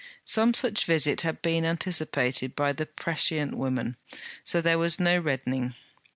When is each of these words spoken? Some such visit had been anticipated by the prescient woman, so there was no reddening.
Some 0.25 0.55
such 0.55 0.85
visit 0.87 1.21
had 1.21 1.43
been 1.43 1.63
anticipated 1.63 2.55
by 2.55 2.73
the 2.73 2.87
prescient 2.87 3.55
woman, 3.55 3.97
so 4.43 4.59
there 4.59 4.79
was 4.79 4.99
no 4.99 5.19
reddening. 5.19 5.75